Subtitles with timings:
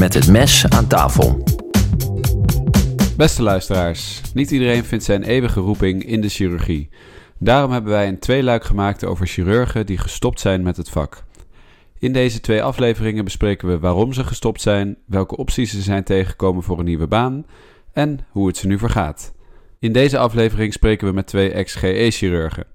[0.00, 1.42] met het mes aan tafel.
[3.16, 6.88] Beste luisteraars, niet iedereen vindt zijn eeuwige roeping in de chirurgie.
[7.38, 11.24] Daarom hebben wij een tweeluik gemaakt over chirurgen die gestopt zijn met het vak.
[11.98, 16.62] In deze twee afleveringen bespreken we waarom ze gestopt zijn, welke opties ze zijn tegengekomen
[16.62, 17.46] voor een nieuwe baan
[17.92, 19.32] en hoe het ze nu vergaat.
[19.78, 22.66] In deze aflevering spreken we met twee ex-GE-chirurgen.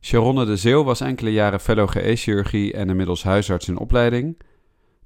[0.00, 4.36] Sharonne de Zeeuw was enkele jaren fellow GE-chirurgie en inmiddels huisarts in opleiding.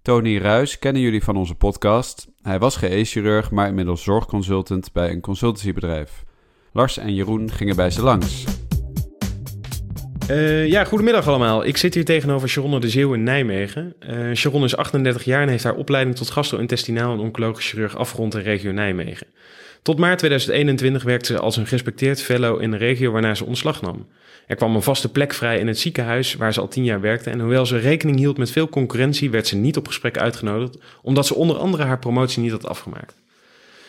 [0.05, 2.27] Tony Ruis kennen jullie van onze podcast.
[2.43, 6.25] Hij was GE-chirurg, maar inmiddels zorgconsultant bij een consultancybedrijf.
[6.73, 8.45] Lars en Jeroen gingen bij ze langs.
[10.31, 11.65] Uh, ja, goedemiddag allemaal.
[11.65, 13.95] Ik zit hier tegenover Sharonne de Zeeuw in Nijmegen.
[14.11, 18.35] Uh, Sharonne is 38 jaar en heeft haar opleiding tot gastro-intestinaal en oncologisch chirurg afgerond
[18.35, 19.27] in regio Nijmegen.
[19.85, 23.83] Tot maart 2021 werkte ze als een gerespecteerd fellow in de regio waarna ze ontslag
[23.83, 24.07] nam.
[24.47, 27.31] Er kwam een vaste plek vrij in het ziekenhuis waar ze al tien jaar werkte
[27.31, 31.27] en hoewel ze rekening hield met veel concurrentie werd ze niet op gesprek uitgenodigd omdat
[31.27, 33.21] ze onder andere haar promotie niet had afgemaakt.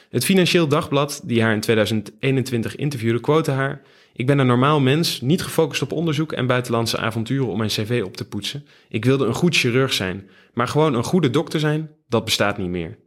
[0.10, 3.82] Het Financieel Dagblad, die haar in 2021 interviewde, quote haar...
[4.14, 8.02] Ik ben een normaal mens, niet gefocust op onderzoek en buitenlandse avonturen om mijn cv
[8.06, 8.66] op te poetsen.
[8.90, 12.70] Ik wilde een goed chirurg zijn, maar gewoon een goede dokter zijn, dat bestaat niet
[12.70, 12.98] meer.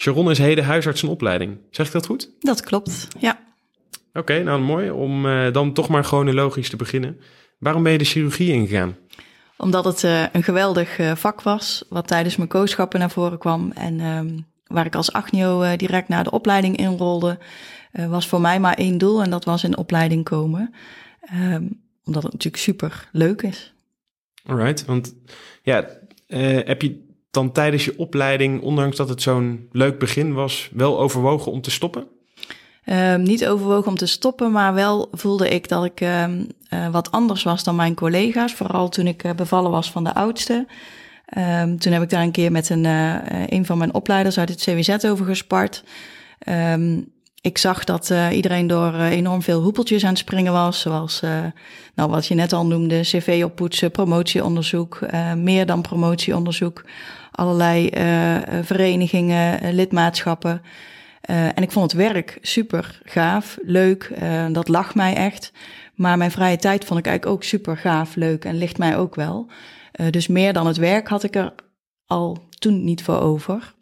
[0.00, 1.58] Sharon is heden huisarts in opleiding.
[1.70, 2.30] Zeg ik dat goed?
[2.38, 3.38] Dat klopt, ja.
[4.12, 4.90] Oké, nou mooi.
[4.90, 7.20] Om uh, dan toch maar chronologisch te beginnen.
[7.58, 8.96] Waarom ben je de chirurgie ingegaan?
[9.56, 13.72] Omdat het uh, een geweldig uh, vak was, wat tijdens mijn kooschappen naar voren kwam.
[13.72, 17.38] En um, waar ik als achnio direct naar de opleiding inrolde,
[17.92, 20.74] was voor mij maar één doel en dat was in opleiding komen.
[21.34, 23.74] Um, omdat het natuurlijk super leuk is.
[24.44, 25.14] Alright, want
[25.62, 25.88] ja,
[26.64, 31.52] heb je dan tijdens je opleiding, ondanks dat het zo'n leuk begin was, wel overwogen
[31.52, 32.06] om te stoppen?
[32.92, 37.10] Um, niet overwogen om te stoppen, maar wel voelde ik dat ik um, uh, wat
[37.10, 38.52] anders was dan mijn collega's.
[38.52, 40.66] Vooral toen ik uh, bevallen was van de oudste.
[41.38, 43.14] Um, toen heb ik daar een keer met een, uh,
[43.46, 45.84] een van mijn opleiders uit het CWZ over gespart.
[47.40, 50.80] ik zag dat iedereen door enorm veel hoepeltjes aan het springen was.
[50.80, 51.20] Zoals
[51.94, 55.00] nou, wat je net al noemde, cv oppoetsen, promotieonderzoek,
[55.36, 56.84] meer dan promotieonderzoek.
[57.38, 57.90] Allerlei
[58.62, 60.62] verenigingen, lidmaatschappen.
[61.30, 64.12] Uh, en ik vond het werk super gaaf, leuk.
[64.52, 65.52] Dat lag mij echt.
[65.94, 69.14] Maar mijn vrije tijd vond ik eigenlijk ook super gaaf, leuk en ligt mij ook
[69.14, 69.50] wel.
[70.10, 71.54] Dus meer dan het werk had ik er
[72.06, 73.74] al toen niet voor over.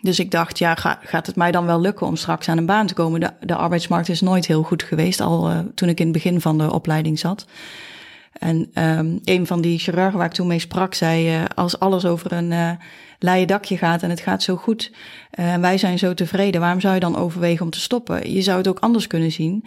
[0.00, 2.66] Dus ik dacht, ja, ga, gaat het mij dan wel lukken om straks aan een
[2.66, 3.20] baan te komen?
[3.20, 6.58] De, de arbeidsmarkt is nooit heel goed geweest, al toen ik in het begin van
[6.58, 7.46] de opleiding zat.
[8.32, 12.32] En um, een van die chirurgen waar ik toen mee sprak, zei: als alles over
[12.32, 12.78] een
[13.18, 14.92] leien dakje gaat en het gaat zo goed
[15.30, 18.32] eh, en wij zijn zo tevreden, waarom zou je dan overwegen om te stoppen?
[18.32, 19.64] Je zou het ook anders kunnen zien,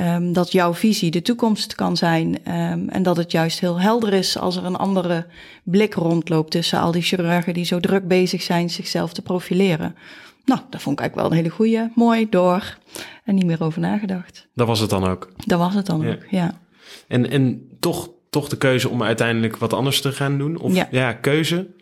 [0.00, 4.12] um, dat jouw visie de toekomst kan zijn um, en dat het juist heel helder
[4.12, 5.26] is als er een andere
[5.62, 9.96] blik rondloopt tussen al die chirurgen die zo druk bezig zijn zichzelf te profileren.
[10.44, 11.92] Nou, dat vond ik eigenlijk wel een hele goeie.
[11.94, 12.78] Mooi, door.
[13.24, 14.46] En niet meer over nagedacht.
[14.54, 15.32] Dat was het dan ook?
[15.46, 16.60] Dat was het dan ook, ja.
[17.08, 20.60] En, en toch, toch de keuze om uiteindelijk wat anders te gaan doen?
[20.60, 21.74] Of ja, ja keuze?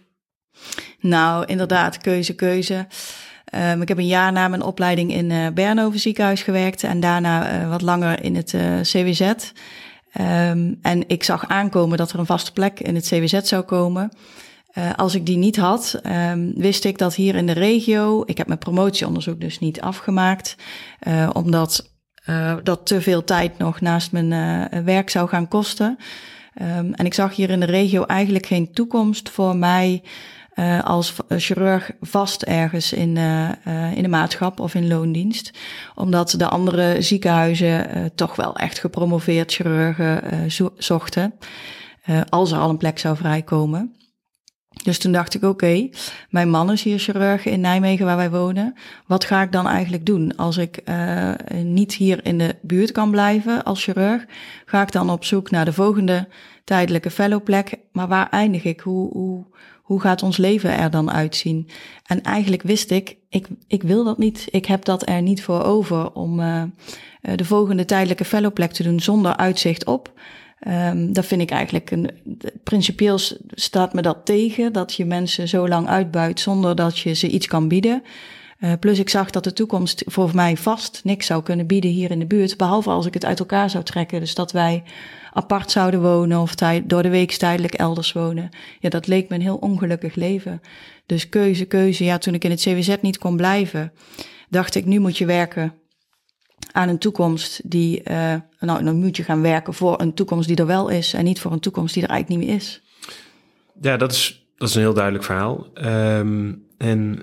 [1.00, 2.86] Nou, inderdaad, keuze, keuze.
[3.54, 7.62] Um, ik heb een jaar na mijn opleiding in uh, Bernhoven ziekenhuis gewerkt en daarna
[7.62, 9.20] uh, wat langer in het uh, CWZ.
[9.20, 14.16] Um, en ik zag aankomen dat er een vaste plek in het CWZ zou komen.
[14.96, 16.00] als ik die niet had,
[16.30, 20.56] um, wist ik dat hier in de regio, ik heb mijn promotieonderzoek dus niet afgemaakt,
[21.32, 21.90] omdat
[22.62, 25.98] dat te veel tijd nog naast mijn werk zou gaan kosten.
[26.92, 30.02] en ik zag hier in de regio eigenlijk geen toekomst voor mij
[30.54, 33.16] uh, als chirurg vast ergens in,
[33.94, 35.50] in de maatschap of in loondienst.
[35.94, 41.34] Omdat de andere ziekenhuizen toch wel echt gepromoveerd chirurgen zo zochten.
[42.28, 43.99] als er al een plek zou vrijkomen.
[44.70, 45.88] Dus toen dacht ik, oké,
[46.28, 48.74] mijn man is hier chirurg in Nijmegen waar wij wonen.
[49.06, 50.36] Wat ga ik dan eigenlijk doen?
[50.36, 51.32] Als ik uh,
[51.62, 54.24] niet hier in de buurt kan blijven als chirurg,
[54.64, 56.28] ga ik dan op zoek naar de volgende
[56.64, 57.78] tijdelijke fellowplek.
[57.92, 58.80] Maar waar eindig ik?
[58.80, 59.44] Hoe, hoe,
[59.82, 61.68] hoe gaat ons leven er dan uitzien?
[62.06, 64.46] En eigenlijk wist ik, ik, ik wil dat niet.
[64.50, 66.62] Ik heb dat er niet voor over om uh,
[67.20, 70.12] de volgende tijdelijke fellowplek te doen zonder uitzicht op.
[70.68, 72.10] Um, dat vind ik eigenlijk een.
[72.62, 73.18] Principieel
[73.50, 77.46] staat me dat tegen dat je mensen zo lang uitbuit zonder dat je ze iets
[77.46, 78.02] kan bieden.
[78.60, 82.10] Uh, plus ik zag dat de toekomst voor mij vast niks zou kunnen bieden hier
[82.10, 84.20] in de buurt, behalve als ik het uit elkaar zou trekken.
[84.20, 84.82] Dus dat wij
[85.32, 86.54] apart zouden wonen of
[86.84, 88.48] door de week tijdelijk elders wonen.
[88.80, 90.60] Ja, dat leek me een heel ongelukkig leven.
[91.06, 92.04] Dus keuze, keuze.
[92.04, 93.92] Ja, toen ik in het CWZ niet kon blijven,
[94.48, 95.72] dacht ik, nu moet je werken
[96.72, 100.56] aan een toekomst die, uh, nou, dan moet je gaan werken voor een toekomst die
[100.56, 102.82] er wel is en niet voor een toekomst die er eigenlijk niet meer is.
[103.80, 105.66] Ja, dat is, dat is een heel duidelijk verhaal.
[105.84, 107.22] Um, En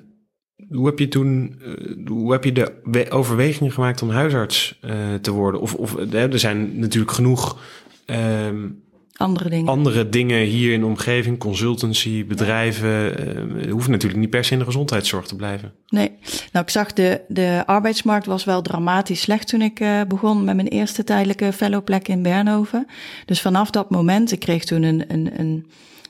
[0.69, 5.13] hoe heb je toen, uh, hoe heb je de we- overweging gemaakt om huisarts uh,
[5.21, 5.61] te worden?
[5.61, 7.59] Of, of er zijn natuurlijk genoeg
[8.05, 8.83] um,
[9.17, 9.67] andere dingen.
[9.67, 13.13] andere dingen hier in de omgeving, consultancy, bedrijven.
[13.65, 15.73] Uh, hoeft natuurlijk niet per se in de gezondheidszorg te blijven.
[15.87, 16.11] Nee,
[16.51, 20.55] nou ik zag de, de arbeidsmarkt was wel dramatisch slecht toen ik uh, begon met
[20.55, 22.87] mijn eerste tijdelijke fellowplek in Bernhoven.
[23.25, 25.65] Dus vanaf dat moment, ik kreeg toen een, een, een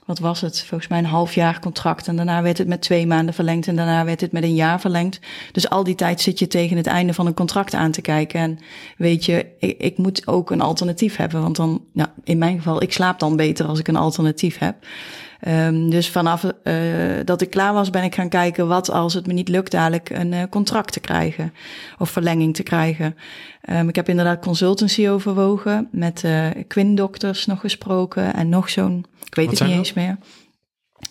[0.07, 0.63] wat was het?
[0.63, 2.07] Volgens mij een half jaar contract.
[2.07, 3.67] En daarna werd het met twee maanden verlengd.
[3.67, 5.19] En daarna werd het met een jaar verlengd.
[5.51, 8.39] Dus al die tijd zit je tegen het einde van een contract aan te kijken.
[8.39, 8.59] En
[8.97, 11.41] weet je, ik, ik moet ook een alternatief hebben.
[11.41, 14.75] Want dan, nou, in mijn geval, ik slaap dan beter als ik een alternatief heb.
[15.47, 16.73] Um, dus vanaf uh,
[17.25, 20.09] dat ik klaar was, ben ik gaan kijken wat als het me niet lukt dadelijk
[20.09, 21.53] een uh, contract te krijgen
[21.97, 23.15] of verlenging te krijgen.
[23.69, 29.35] Um, ik heb inderdaad consultancy overwogen, met uh, Quinn-dokters nog gesproken en nog zo'n, ik
[29.35, 30.17] weet Wat het niet eens meer.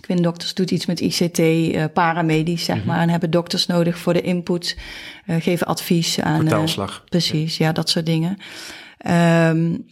[0.00, 2.86] Quinn-dokters doet iets met ICT, uh, paramedisch zeg Mhm.
[2.86, 4.76] maar, en hebben dokters nodig voor de input,
[5.26, 6.40] uh, geven advies aan.
[6.40, 7.04] Vertaalslag.
[7.08, 7.72] precies, ja.
[7.72, 8.30] dat soort dingen.
[9.06, 9.86] Um,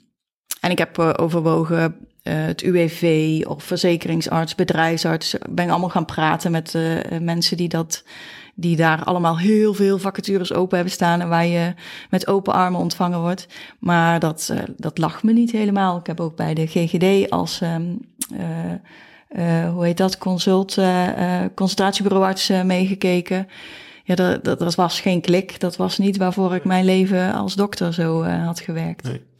[0.60, 5.34] en ik heb overwogen uh, het UWV of verzekeringsarts, bedrijfsarts.
[5.50, 8.04] Ben ik allemaal gaan praten met uh, mensen die dat,
[8.54, 11.74] die daar allemaal heel veel vacatures open hebben staan en waar je
[12.10, 13.46] met open armen ontvangen wordt.
[13.78, 15.98] Maar dat, uh, dat lag me niet helemaal.
[15.98, 18.00] Ik heb ook bij de GGD als, um,
[18.32, 20.78] uh, hoe heet dat, consult,
[21.54, 23.48] consultatiebureauarts meegekeken.
[24.04, 25.60] Ja, dat, dat, dat, was geen klik.
[25.60, 29.04] Dat was niet waarvoor ik mijn leven als dokter zo had gewerkt.
[29.04, 29.33] Nee.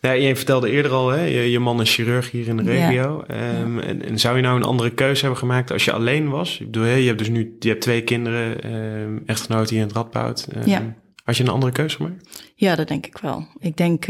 [0.00, 3.24] Ja, je vertelde eerder al, hè, je, je man is chirurg hier in de regio.
[3.28, 3.60] Ja.
[3.60, 3.82] Um, ja.
[3.82, 6.58] en, en, zou je nou een andere keuze hebben gemaakt als je alleen was?
[6.60, 9.96] Ik bedoel, je hebt dus nu je hebt twee kinderen, um, echtgenoot hier in het
[9.96, 10.48] Radboud.
[10.56, 10.94] Um, ja.
[11.24, 12.42] Had je een andere keuze gemaakt?
[12.54, 13.46] Ja, dat denk ik wel.
[13.58, 14.06] Ik denk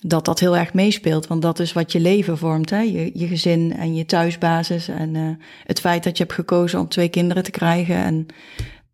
[0.00, 2.70] dat dat heel erg meespeelt, want dat is wat je leven vormt.
[2.70, 2.80] Hè?
[2.80, 5.30] Je, je gezin en je thuisbasis en uh,
[5.64, 7.96] het feit dat je hebt gekozen om twee kinderen te krijgen.
[7.96, 8.26] En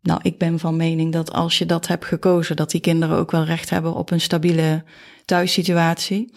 [0.07, 3.31] nou, ik ben van mening dat als je dat hebt gekozen, dat die kinderen ook
[3.31, 4.83] wel recht hebben op een stabiele
[5.25, 6.31] thuissituatie.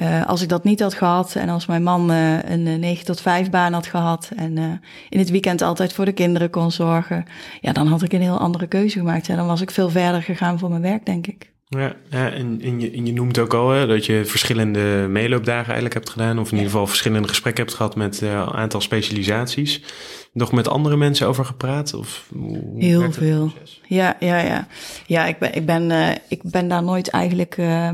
[0.00, 3.20] Uh, als ik dat niet had gehad en als mijn man uh, een 9 tot
[3.20, 7.24] 5 baan had gehad en in het weekend altijd voor de kinderen kon zorgen,
[7.60, 9.28] ja, dan had ik een heel andere keuze gemaakt.
[9.28, 11.52] En dan was ik veel verder gegaan voor mijn werk, denk ik.
[11.68, 15.64] Ja, ja en, en, je, en je noemt ook al hè, dat je verschillende meeloopdagen
[15.64, 19.82] eigenlijk hebt gedaan, of in ieder geval verschillende gesprekken hebt gehad met een aantal specialisaties.
[20.32, 21.94] Nog met andere mensen over gepraat?
[21.94, 22.28] Of
[22.76, 23.52] heel veel.
[23.86, 24.66] Ja, ja, ja.
[25.06, 27.56] Ja, ik ben, ik ben, uh, ik ben daar nooit eigenlijk.
[27.56, 27.90] Uh,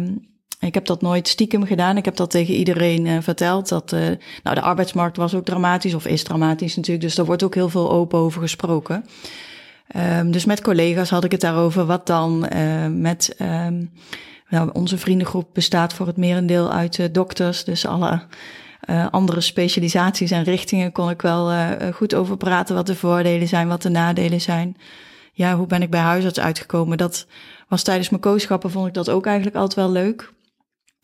[0.61, 1.96] ik heb dat nooit stiekem gedaan.
[1.96, 3.69] Ik heb dat tegen iedereen uh, verteld.
[3.69, 4.00] Dat, uh,
[4.43, 7.05] nou, de arbeidsmarkt was ook dramatisch, of is dramatisch natuurlijk.
[7.05, 9.05] Dus daar wordt ook heel veel open over gesproken.
[9.96, 11.87] Um, dus met collega's had ik het daarover.
[11.87, 12.49] Wat dan?
[13.00, 13.90] Met um,
[14.49, 17.64] nou, onze vriendengroep bestaat voor het merendeel uit dokters.
[17.64, 18.23] Dus alle
[18.90, 22.75] uh, andere specialisaties en richtingen kon ik wel uh, goed over praten.
[22.75, 24.76] Wat de voordelen zijn, wat de nadelen zijn.
[25.32, 26.99] Ja, hoe ben ik bij huisarts uitgekomen?
[26.99, 27.26] Dat
[27.69, 30.32] was tijdens mijn kooschappen, vond ik dat ook eigenlijk altijd wel leuk.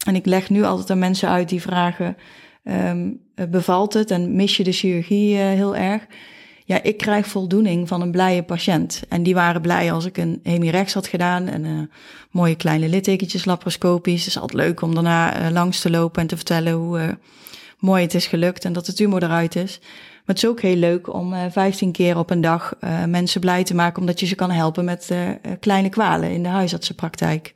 [0.07, 2.17] En ik leg nu altijd aan mensen uit die vragen,
[2.65, 3.21] um,
[3.51, 6.07] bevalt het en mis je de chirurgie heel erg?
[6.65, 9.03] Ja, ik krijg voldoening van een blije patiënt.
[9.09, 11.91] En die waren blij als ik een hemirex had gedaan en
[12.31, 14.19] mooie kleine littekentjes laparoscopisch.
[14.19, 17.19] Het is altijd leuk om daarna langs te lopen en te vertellen hoe
[17.85, 19.79] mooi het is gelukt en dat de tumor eruit is.
[19.81, 23.41] Maar het is ook heel leuk om uh, 15 keer op een dag uh, mensen
[23.41, 25.19] blij te maken, omdat je ze kan helpen met uh,
[25.61, 27.55] kleine kwalen in de huisartsenpraktijk.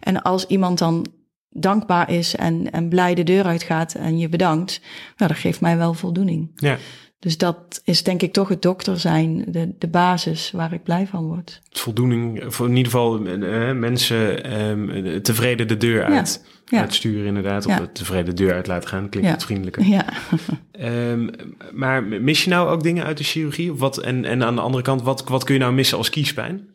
[0.00, 1.06] En als iemand dan
[1.48, 4.80] dankbaar is en, en blij de deur uitgaat en je bedankt,
[5.16, 6.50] nou, dat geeft mij wel voldoening.
[6.54, 6.78] Ja.
[7.22, 11.06] Dus dat is denk ik toch het dokter zijn, de, de basis waar ik blij
[11.06, 11.62] van word.
[11.70, 16.76] Voldoening, voor in ieder geval uh, mensen um, tevreden de deur uit, ja.
[16.76, 16.82] Ja.
[16.82, 17.66] uitsturen inderdaad.
[17.66, 17.86] Of Ja.
[17.92, 19.84] tevreden de deur uit laten gaan, klinkt wat vriendelijker.
[19.84, 20.04] Ja.
[21.10, 21.30] Um,
[21.72, 23.72] maar mis je nou ook dingen uit de chirurgie?
[23.72, 26.10] Of wat, en, en aan de andere kant, wat, wat kun je nou missen als
[26.10, 26.68] kiespijn?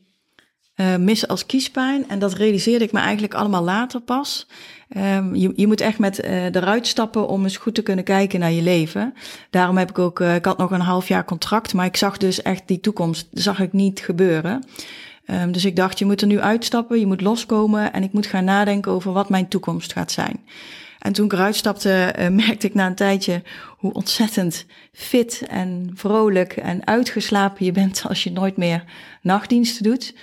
[0.77, 2.09] Uh, missen als kiespijn.
[2.09, 4.47] En dat realiseerde ik me eigenlijk allemaal later pas.
[4.97, 8.39] Um, je, je moet echt met uh, eruit stappen om eens goed te kunnen kijken
[8.39, 9.13] naar je leven.
[9.49, 12.17] Daarom heb ik ook, uh, ik had nog een half jaar contract, maar ik zag
[12.17, 14.63] dus echt die toekomst, zag ik niet gebeuren.
[15.25, 18.25] Um, dus ik dacht, je moet er nu uitstappen, je moet loskomen en ik moet
[18.25, 20.39] gaan nadenken over wat mijn toekomst gaat zijn.
[20.99, 23.41] En toen ik eruit stapte, merkte ik na een tijdje
[23.77, 28.83] hoe ontzettend fit en vrolijk en uitgeslapen je bent als je nooit meer
[29.21, 30.13] nachtdiensten doet.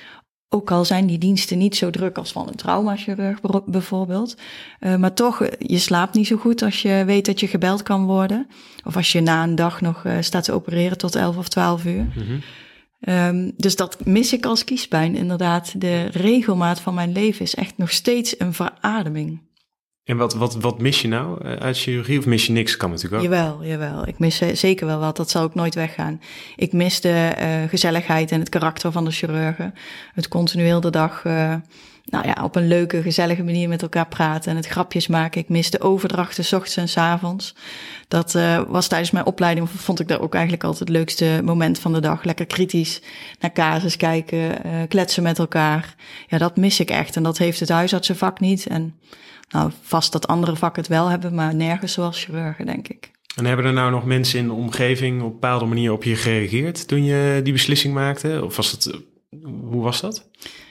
[0.54, 4.36] Ook al zijn die diensten niet zo druk als van een traumachirurg bijvoorbeeld.
[4.80, 8.04] Uh, maar toch, je slaapt niet zo goed als je weet dat je gebeld kan
[8.04, 8.46] worden.
[8.84, 11.84] Of als je na een dag nog uh, staat te opereren tot 11 of 12
[11.84, 12.06] uur.
[12.14, 12.40] Mm-hmm.
[13.08, 15.80] Um, dus dat mis ik als kiespijn inderdaad.
[15.80, 19.40] De regelmaat van mijn leven is echt nog steeds een verademing.
[20.04, 22.18] En wat, wat, wat mis je nou eh, uit chirurgie?
[22.18, 22.76] Of mis je niks?
[22.76, 23.30] Kan natuurlijk ook.
[23.30, 24.08] Jawel, jawel.
[24.08, 25.16] Ik mis eh, zeker wel wat.
[25.16, 26.20] Dat zal ook nooit weggaan.
[26.56, 29.74] Ik mis de eh, gezelligheid en het karakter van de chirurgen.
[30.14, 31.22] Het continueel de dag
[32.04, 35.40] nou ja, op een leuke, gezellige manier met elkaar praten en het grapjes maken.
[35.40, 37.54] Ik mis de overdrachten, s ochtends en s avonds.
[38.08, 38.32] Dat
[38.68, 42.00] was tijdens mijn opleiding, vond ik dat ook eigenlijk altijd het leukste moment van de
[42.00, 42.24] dag.
[42.24, 43.00] Lekker kritisch
[43.40, 44.58] naar casus kijken,
[44.88, 45.94] kletsen met elkaar.
[46.26, 47.16] Ja, dat mis ik echt.
[47.16, 48.66] En dat heeft het huisartsenvak niet.
[48.66, 48.94] En
[49.54, 53.10] nou, vast dat andere vakken het wel hebben, maar nergens zoals chirurgen, denk ik.
[53.36, 56.16] En hebben er nou nog mensen in de omgeving op een bepaalde manier op je
[56.16, 58.40] gereageerd toen je die beslissing maakte?
[58.44, 59.00] Of was het,
[59.44, 60.28] hoe was dat?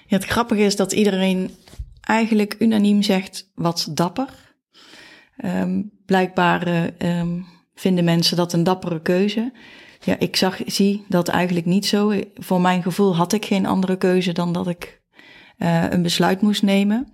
[0.07, 1.55] Ja, het grappige is dat iedereen
[2.01, 4.55] eigenlijk unaniem zegt wat dapper.
[5.37, 7.41] Ehm, blijkbaar eh, ehm,
[7.75, 9.51] vinden mensen dat een dappere keuze.
[9.99, 12.13] Ja, ik zag, zie dat eigenlijk niet zo.
[12.35, 15.01] Voor mijn gevoel had ik geen andere keuze dan dat ik
[15.57, 17.13] eh, een besluit moest nemen.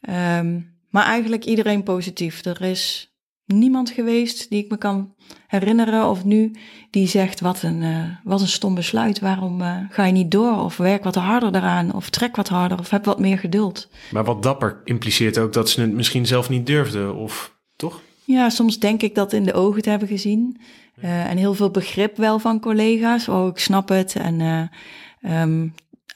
[0.00, 2.44] Ehm, maar eigenlijk iedereen positief.
[2.44, 3.12] Er is
[3.44, 5.14] niemand geweest die ik me kan
[5.46, 6.56] herinneren of nu
[6.90, 9.18] die zegt wat een, eh, wat een stom besluit.
[9.18, 12.78] Waarom eh, ga je niet door of werk wat harder daaraan of trek wat harder
[12.78, 13.88] of heb wat meer geduld.
[14.10, 18.00] Maar wat dapper impliceert ook dat ze het misschien zelf niet durfden, of toch?
[18.24, 20.60] Ja, soms denk ik dat in de ogen te hebben gezien.
[21.00, 23.28] Eh, en heel veel begrip wel van collega's.
[23.28, 24.16] Oh, ik snap het.
[24.16, 24.62] En eh,
[25.40, 25.68] ehm,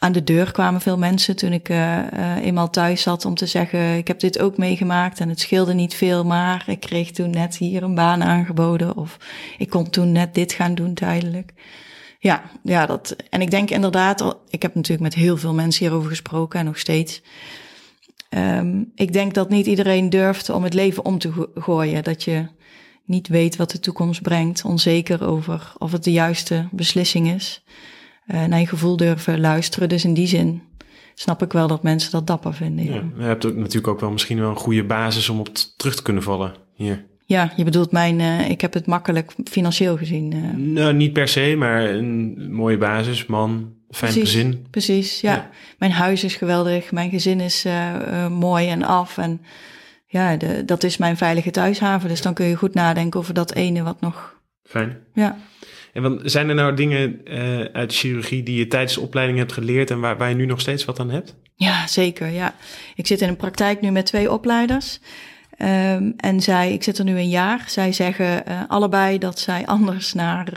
[0.02, 3.46] aan de deur kwamen veel mensen toen ik eh, eh, eenmaal thuis zat om te
[3.46, 7.30] zeggen: Ik heb dit ook meegemaakt en het scheelde niet veel, maar ik kreeg toen
[7.30, 8.96] net hier een baan aangeboden.
[8.96, 9.16] Of
[9.58, 11.52] ik kon toen net dit gaan doen tijdelijk.
[12.18, 13.16] Ja, ja, dat.
[13.30, 16.78] En ik denk inderdaad, ik heb natuurlijk met heel veel mensen hierover gesproken en nog
[16.78, 17.22] steeds.
[18.28, 22.04] Ehm, ik denk dat niet iedereen durft om het leven om te go- gooien.
[22.04, 22.46] Dat je
[23.04, 27.62] niet weet wat de toekomst brengt, onzeker over of het de juiste beslissing is.
[28.26, 29.88] Eh, naar je gevoel durven luisteren.
[29.88, 30.62] Dus in die zin
[31.14, 32.84] snap ik wel dat mensen dat dapper vinden.
[32.84, 33.02] Ja, Ja.
[33.18, 36.02] Je hebt ook natuurlijk ook wel misschien wel een goede basis om op terug te
[36.02, 37.04] kunnen vallen hier.
[37.26, 40.32] ja je bedoelt mijn, eh, ik heb het makkelijk financieel gezien.
[40.32, 40.58] eh.
[40.58, 44.32] Nou, niet per se, maar een mooie basis, man, fijn Precies.
[44.32, 44.66] gezin.
[44.70, 45.32] Precies, ja.
[45.32, 45.50] Ja.
[45.78, 47.66] Mijn huis is geweldig, mijn gezin is
[48.30, 49.18] mooi en af.
[49.18, 49.40] En
[50.06, 52.08] ja, de, dat is mijn veilige thuishaven.
[52.08, 54.40] Dus dan kun je goed nadenken over dat ene wat nog...
[54.64, 54.98] Fijn.
[55.14, 55.36] Ja,
[55.92, 59.90] En zijn er nou dingen eh, uit chirurgie die je tijdens de opleiding hebt geleerd
[59.90, 61.34] en waar, je nu nog steeds wat aan hebt?
[61.54, 62.28] Ja, zeker.
[62.28, 62.54] Ja.
[62.94, 65.00] Ik zit in een praktijk nu met twee opleiders.
[65.56, 67.64] Ehm, en zij, ik zit er nu een jaar.
[67.66, 70.52] Zij zeggen eh, allebei dat zij anders naar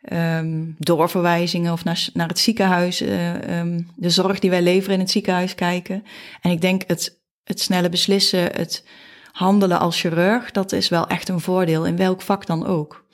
[0.00, 5.00] ehm, doorverwijzingen of naar, naar het ziekenhuis, eh, ehm, de zorg die wij leveren in
[5.00, 6.04] het ziekenhuis kijken.
[6.40, 8.84] En ik denk het, het snelle beslissen, het
[9.32, 13.05] handelen als chirurg, dat is wel echt een voordeel in welk vak dan ook.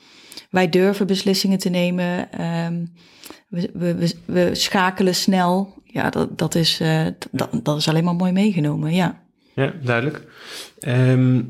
[0.53, 2.31] Wij durven beslissingen te nemen.
[2.31, 2.85] ehm,
[3.49, 5.73] we, we, we, schakelen snel.
[5.85, 8.93] Ja, dat, dat, is, eh, dat, dat is alleen maar mooi meegenomen.
[8.93, 9.23] Ja.
[9.55, 10.21] Ja, duidelijk.
[10.79, 11.41] Ehm,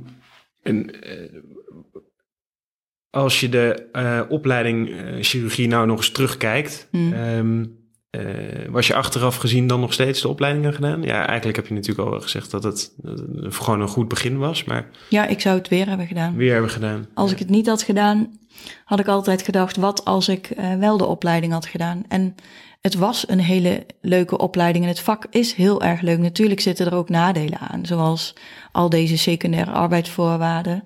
[0.62, 1.34] en, eh,
[3.10, 4.90] als je de eh, opleiding
[5.22, 7.14] chirurgie nou nog eens terugkijkt, Hmm.
[7.14, 7.66] ehm,
[8.14, 11.04] eh, was je achteraf gezien dan nog steeds de opleidingen gedaan?
[11.04, 14.38] Ja, eigenlijk heb je natuurlijk al gezegd dat het, dat het gewoon een goed begin
[14.38, 16.36] was, maar ja, ik zou het weer hebben gedaan.
[16.36, 17.08] weer hebben gedaan.
[17.14, 18.38] Als ik het niet had gedaan,
[18.86, 22.04] had ik altijd gedacht: wat als ik eh, wel de opleiding had gedaan?
[22.08, 22.36] En
[22.82, 26.20] het was een hele leuke opleiding en het vak is heel erg leuk.
[26.20, 28.36] Natuurlijk zitten er ook nadelen aan, zoals
[28.72, 30.84] al deze secundaire arbeidsvoorwaarden.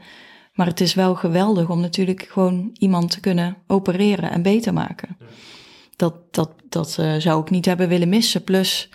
[0.53, 5.17] Maar het is wel geweldig om natuurlijk gewoon iemand te kunnen opereren en beter maken.
[5.97, 8.43] Dat, dat, dat eh, zou ik niet hebben willen missen.
[8.43, 8.89] Plus,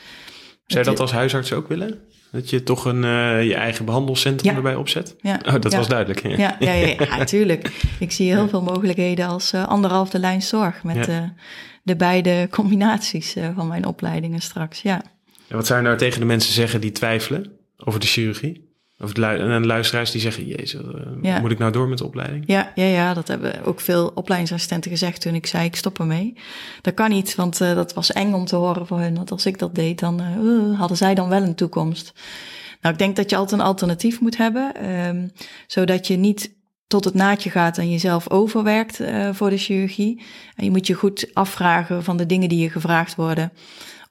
[0.67, 1.99] Zou je dat als huisarts ook willen?
[2.31, 4.57] Dat je toch een, eh, je eigen behandelcentrum Ja.
[4.57, 5.15] erbij opzet?
[5.21, 5.79] ja, Oh, dat ja.
[5.79, 6.37] was duidelijk.
[6.37, 6.57] Ja.
[6.59, 7.71] Ja, ja, tuurlijk.
[7.99, 11.09] Ik zie heel veel mogelijkheden als uh, anderhalfde lijn zorg met
[11.83, 14.83] de beide combinaties van mijn opleidingen straks.
[14.83, 15.03] Ja.
[15.49, 18.72] En wat zou je nou tegen de mensen zeggen die twijfelen over de chirurgie?
[19.03, 20.81] Of de, lu en de luisteraars die zeggen, jezus,
[21.23, 21.41] Ja.
[21.41, 22.45] moet ik nou door met de opleiding?
[22.47, 26.35] Ja, ja, ja, dat hebben ook veel opleidingsassistenten gezegd toen ik zei ik stop ermee.
[26.81, 29.15] Dat kan niet, want uh, dat was eng om te horen voor hun.
[29.15, 32.13] Want als ik dat deed, dan uh, hadden zij dan wel een toekomst.
[32.81, 35.33] Nou, ik denk dat je altijd een alternatief moet hebben, um,
[35.67, 36.55] zodat je niet
[36.87, 40.23] tot het naadje gaat en jezelf overwerkt uh, voor de chirurgie.
[40.57, 43.53] En je moet je goed afvragen van de dingen die je gevraagd worden,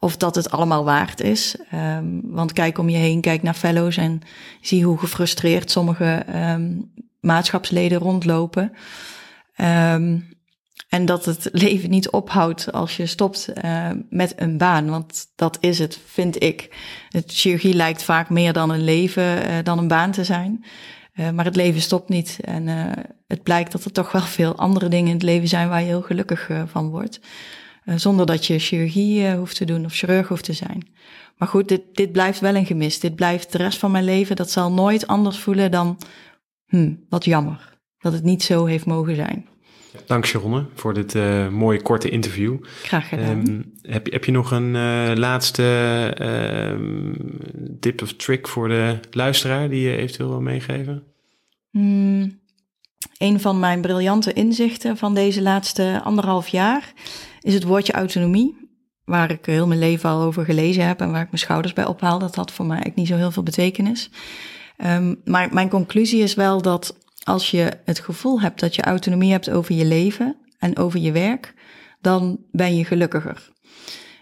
[0.03, 1.55] of dat het allemaal waard is.
[1.74, 4.22] Um, want kijk om je heen, kijk naar fellows en
[4.62, 8.72] zie hoe gefrustreerd sommige um, maatschapsleden rondlopen.
[9.58, 10.29] Um,
[10.89, 14.89] en dat het leven niet ophoudt als je stopt uh, met een baan.
[14.89, 16.75] Want dat is het, vind ik.
[17.10, 20.65] Het chirurgie lijkt vaak meer dan een leven, uh, dan een baan te zijn.
[21.15, 22.38] Uh, maar het leven stopt niet.
[22.41, 22.67] En
[23.27, 25.86] het blijkt dat er toch wel veel andere dingen in het leven zijn waar je
[25.86, 27.20] heel gelukkig van wordt.
[27.86, 30.88] Zonder dat je chirurgie hoeft te doen of chirurg hoeft te zijn.
[31.38, 33.00] maar goed, dit, dit blijft wel een gemis.
[33.00, 34.36] Dit blijft de rest van mijn leven.
[34.36, 35.98] Dat zal nooit anders voelen dan,
[36.66, 37.80] hm, wat jammer.
[37.98, 39.50] Dat het niet zo heeft mogen zijn.
[40.06, 42.58] Dank Sharonne voor dit uh, mooie korte interview.
[42.84, 43.48] Graag gedaan.
[43.48, 45.64] Um, heb, heb je nog een uh, laatste
[46.22, 46.80] uh,
[47.80, 51.04] tip of trick voor de luisteraar die je eventueel wil meegeven?
[51.70, 52.40] Hmm,
[53.18, 56.94] een van mijn briljante inzichten van deze laatste anderhalf jaar
[57.42, 58.70] is het woordje autonomie.
[59.06, 61.86] Waar ik heel mijn leven al over gelezen heb en waar ik mijn schouders bij
[61.86, 62.20] ophaal.
[62.20, 64.10] Dat had voor mij eigenlijk niet zo heel veel betekenis.
[64.86, 69.32] Um, maar mijn conclusie is wel dat als je het gevoel hebt dat je autonomie
[69.32, 71.54] hebt over je leven en over je werk,
[72.02, 73.50] dan ben je gelukkiger.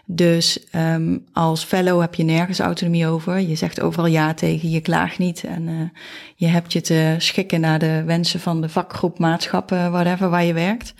[0.06, 3.40] Dus um, als fellow heb je nergens autonomie over.
[3.40, 5.44] Je zegt overal ja tegen, je klaagt niet.
[5.44, 5.80] En uh,
[6.34, 10.52] je hebt je te schikken naar de wensen van de vakgroep, maatschappen, whatever, waar je
[10.52, 10.94] werkt.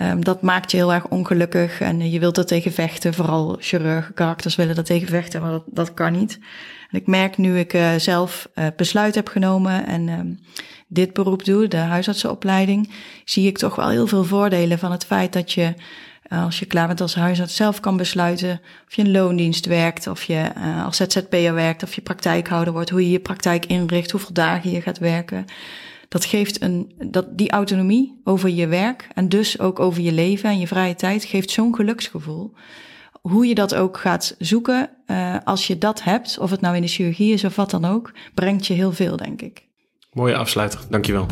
[0.00, 3.14] Um, dat maakt je heel erg ongelukkig en je wilt er tegen vechten.
[3.14, 6.38] Vooral chirurgen, karakters willen er tegen vechten, maar dat, dat kan niet.
[6.90, 10.38] En ik merk nu ik uh, zelf uh, besluit heb genomen en um,
[10.86, 12.90] dit beroep doe, de huisartsenopleiding,
[13.24, 15.74] zie ik toch wel heel veel voordelen van het feit dat je
[16.28, 20.22] als je klaar bent als huisarts zelf kan besluiten of je een loondienst werkt, of
[20.22, 20.50] je
[20.84, 24.80] als ZZP'er werkt, of je praktijkhouder wordt, hoe je je praktijk inricht, hoeveel dagen je
[24.80, 25.44] gaat werken.
[26.08, 30.50] Dat geeft een, dat, die autonomie over je werk en dus ook over je leven
[30.50, 32.52] en je vrije tijd geeft zo'n geluksgevoel.
[33.20, 36.82] Hoe je dat ook gaat zoeken, uh, als je dat hebt, of het nou in
[36.82, 39.64] de chirurgie is of wat dan ook, brengt je heel veel, denk ik.
[40.12, 41.26] Mooie afsluiter, dankjewel.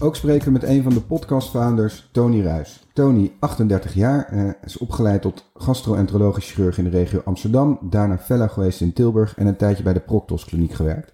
[0.00, 2.86] Ook spreken we met een van de podcastfounders, Tony Ruis.
[2.92, 7.78] Tony, 38 jaar, eh, is opgeleid tot gastroenterologisch chirurg in de regio Amsterdam.
[7.80, 11.12] Daarna fellow geweest in Tilburg en een tijdje bij de Proctos Kliniek gewerkt.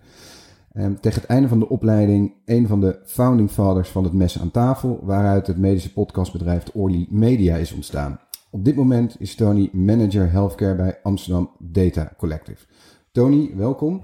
[0.73, 4.41] Eh, tegen het einde van de opleiding een van de founding fathers van het Mes
[4.41, 8.21] aan tafel, waaruit het medische podcastbedrijf Orly Media is ontstaan.
[8.51, 12.65] Op dit moment is Tony manager healthcare bij Amsterdam Data Collective.
[13.13, 14.03] Tony, welkom.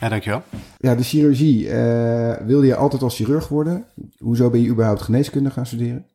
[0.00, 0.42] Ja, dankjewel.
[0.78, 1.64] Ja, de chirurgie.
[1.64, 3.84] Uh, wilde je altijd als chirurg worden?
[4.18, 6.06] Hoezo ben je überhaupt geneeskunde gaan studeren?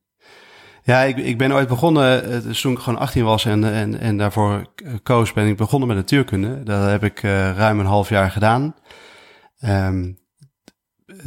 [0.84, 4.17] Ja, ik, ik ben ooit begonnen, dus toen ik gewoon 18 was en, en, en
[4.17, 4.65] daarvoor
[5.04, 6.63] koos, ben ik begonnen met natuurkunde.
[6.63, 8.75] Dat heb ik uh, ruim een half jaar gedaan.
[9.65, 10.19] Um,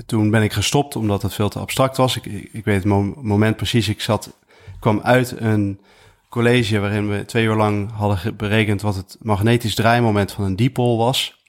[0.07, 2.17] toen ben ik gestopt omdat het veel te abstract was.
[2.17, 2.85] Ik, ik, weet het
[3.23, 3.89] moment precies.
[3.89, 4.39] Ik zat,
[4.81, 5.81] kwam uit een
[6.29, 10.99] college waarin we twee uur lang hadden berekend wat het magnetisch draaimoment van een dipol
[10.99, 11.43] was.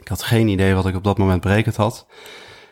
[0.00, 2.06] Ik had geen idee wat ik op dat moment berekend had.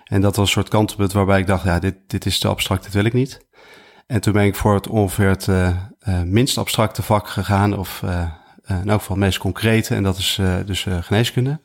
[0.04, 2.84] En dat was een soort kantelpunt waarbij ik dacht, ja, dit, dit is te abstract,
[2.84, 3.46] dit wil ik niet.
[4.06, 5.76] En toen ben ik voor het ongeveer het uh,
[6.08, 8.30] uh, minst abstracte vak gegaan, of uh,
[8.66, 11.60] in elk geval het meest concrete, en dat is dus geneeskunde.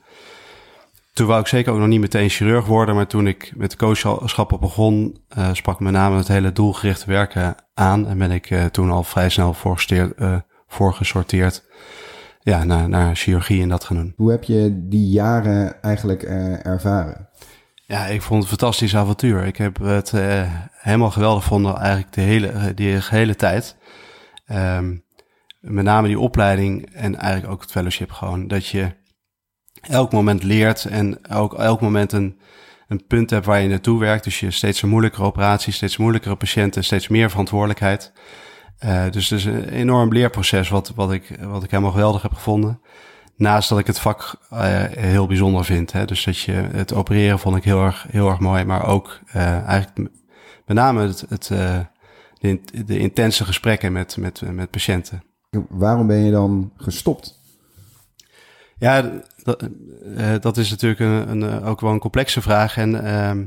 [1.18, 4.60] Toen wou ik zeker ook nog niet meteen chirurg worden, maar toen ik met coachschappen
[4.60, 5.18] begon,
[5.52, 8.08] sprak met name het hele doelgerichte werken aan.
[8.08, 9.56] En ben ik toen al vrij snel
[10.68, 11.64] voorgesorteerd
[12.40, 14.14] ja, naar, naar chirurgie en dat gaan doen.
[14.16, 17.30] Hoe heb je die jaren eigenlijk uh, ervaren?
[17.86, 19.46] Ja, ik vond het een fantastisch avontuur.
[19.46, 23.76] Ik heb het uh, helemaal geweldig gevonden eigenlijk de hele, uh, die hele tijd.
[24.52, 25.04] Um,
[25.60, 28.48] met name die opleiding en eigenlijk ook het fellowship gewoon.
[28.48, 28.92] Dat je
[29.90, 32.40] elk moment leert en ook elk moment een,
[32.88, 34.24] een punt hebt waar je naartoe werkt.
[34.24, 38.12] Dus je steeds een moeilijkere operatie, steeds moeilijkere patiënten, steeds meer verantwoordelijkheid.
[38.86, 42.34] Uh, dus het is een enorm leerproces wat, wat, ik, wat ik helemaal geweldig heb
[42.34, 42.82] gevonden.
[43.36, 45.92] Naast dat ik het vak uh, heel bijzonder vind.
[45.92, 46.06] Hè.
[46.06, 48.64] Dus dat je het opereren vond ik heel erg, heel erg mooi.
[48.64, 50.10] Maar ook uh, eigenlijk
[50.66, 51.48] met name het, het,
[52.40, 55.24] de, de, intense gesprekken met, met, met patiënten.
[55.70, 57.40] Waarom ben je dan gestopt?
[58.78, 59.12] Ja,
[59.48, 62.78] dat, dat is natuurlijk een, een, ook wel een complexe vraag.
[62.78, 63.46] En ehm,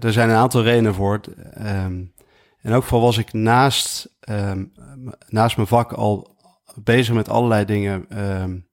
[0.00, 1.20] er zijn een aantal redenen voor.
[2.62, 4.72] In elk geval was ik naast, um,
[5.28, 6.36] naast mijn vak al
[6.74, 8.06] bezig met allerlei dingen,
[8.44, 8.66] um,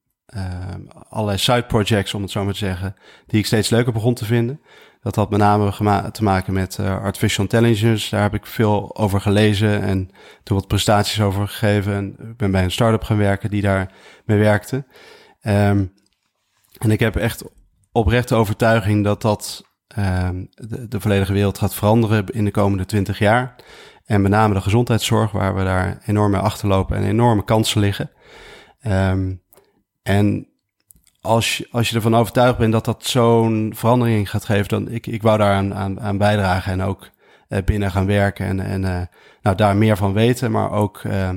[1.08, 2.94] allerlei side projects om het zo maar te zeggen,
[3.26, 4.60] die ik steeds leuker begon te vinden.
[5.00, 8.10] Dat had met name te maken met artificial intelligence.
[8.10, 10.10] Daar heb ik veel over gelezen en
[10.42, 11.94] toen wat prestaties over gegeven.
[11.94, 13.92] En ik ben bij een start-up gaan werken die daar
[14.24, 14.84] mee werkte.
[16.82, 17.44] En ik heb echt
[17.92, 19.64] oprechte overtuiging dat dat
[19.98, 20.48] um,
[20.88, 23.54] de, volledige wereld gaat veranderen in de komende twintig jaar.
[24.04, 28.10] En met name de gezondheidszorg, waar we daar enorm mee achterlopen en enorme kansen liggen.
[28.86, 29.42] Um,
[30.02, 30.48] en
[31.20, 35.06] als je, als je ervan overtuigd bent dat dat zo'n verandering gaat geven, dan ik,
[35.06, 37.08] ik wou daar aan, aan, bijdragen en ook
[37.48, 39.00] uh, binnen gaan werken en, en uh,
[39.42, 41.30] nou, daar meer van weten, maar ook uh,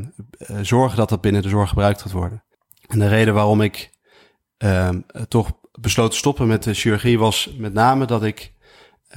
[0.61, 2.43] zorgen dat dat binnen de zorg gebruikt gaat worden.
[2.87, 3.94] En de reden waarom ik
[5.27, 8.53] toch besloot te stoppen met de chirurgie was met name dat ik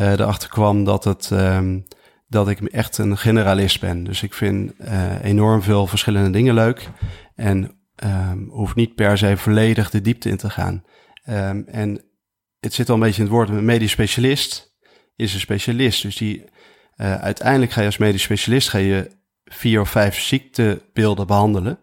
[0.01, 1.85] uh, erachter kwam dat het um,
[2.29, 4.05] dat ik echt een generalist ben.
[4.05, 6.91] Dus ik vind uh, enorm veel verschillende dingen leuk.
[7.35, 10.85] En um, hoeft niet per se volledig de diepte in te gaan.
[11.29, 12.03] Um, en
[12.61, 14.77] het zit al een beetje in het woord, een medisch specialist
[15.17, 16.03] is een specialist.
[16.03, 16.45] Dus die,
[16.97, 19.11] uh, uiteindelijk ga je als medisch specialist ga je
[19.45, 21.79] vier of vijf ziektebeelden behandelen.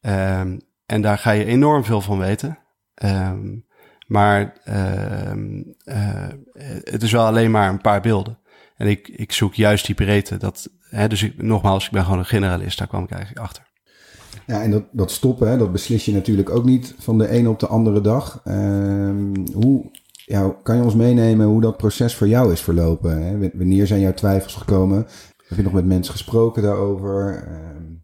[0.00, 2.58] Um, en daar ga je enorm veel van weten.
[3.04, 3.66] Um,
[4.06, 6.28] maar uh,
[6.84, 8.38] het is wel alleen maar een paar beelden.
[8.76, 10.36] En ik, ik zoek juist die breedte.
[10.36, 12.78] Dat, hè, dus ik, nogmaals, ik ben gewoon een generalist.
[12.78, 13.66] Daar kwam ik eigenlijk achter.
[14.46, 17.48] Ja, en dat, dat stoppen, hè, dat beslis je natuurlijk ook niet van de ene
[17.48, 18.42] op de andere dag.
[18.44, 19.90] Um, hoe
[20.24, 23.22] ja, kan je ons meenemen hoe dat proces voor jou is verlopen?
[23.22, 23.50] Hè?
[23.54, 25.06] Wanneer zijn jouw twijfels gekomen?
[25.46, 27.44] Heb je nog met mensen gesproken daarover?
[27.48, 27.97] Um...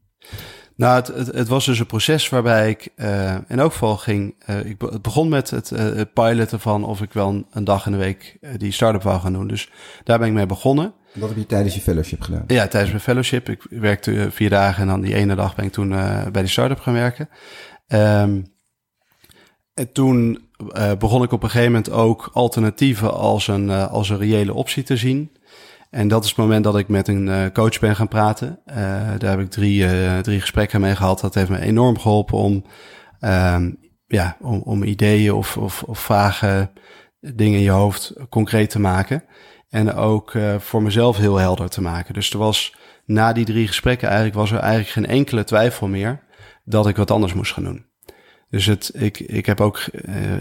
[0.76, 4.34] Nou, het, het, het, was dus een proces waarbij ik uh, in elk geval ging.
[4.50, 7.64] Uh, ik, het begon met het, uh, het piloten van of ik wel een, een
[7.64, 9.46] dag in de week die start-up wou gaan doen.
[9.46, 9.70] Dus
[10.04, 10.92] daar ben ik mee begonnen.
[11.12, 12.44] Dat heb je tijdens je fellowship gedaan?
[12.46, 13.48] Ja, tijdens mijn fellowship.
[13.48, 15.88] Ik werkte vier dagen en dan die ene dag ben ik toen
[16.32, 17.28] bij die start-up gaan werken.
[17.88, 18.52] Um,
[19.74, 20.48] en toen
[20.98, 24.96] begon ik op een gegeven moment ook alternatieven als een, als een reële optie te
[24.96, 25.30] zien.
[25.94, 28.58] En dat is het moment dat ik met een uh, coach ben gaan praten.
[28.66, 28.74] Uh,
[29.18, 31.20] daar heb ik drie, uh, drie gesprekken mee gehad.
[31.20, 32.64] Dat heeft me enorm geholpen om,
[33.20, 36.08] um, ja, om, om ideeën of, of, of
[37.20, 39.24] dingen in je hoofd concreet te maken.
[39.68, 42.14] En ook voor mezelf heel helder te maken.
[42.14, 46.20] Dus er was na die drie gesprekken eigenlijk was er eigenlijk geen enkele twijfel meer
[46.64, 47.86] dat ik wat anders moest gaan doen.
[48.50, 49.80] Dus het, ik, ik heb ook,